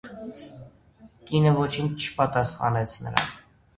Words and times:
Կինը 1.31 1.53
ոչինչ 1.59 1.93
չպատասխանեց 2.07 2.97
նրան. 3.07 3.29